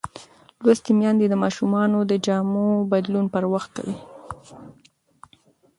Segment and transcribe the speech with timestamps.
[0.63, 3.97] لوستې میندې د ماشومانو د جامو بدلون پر وخت کوي.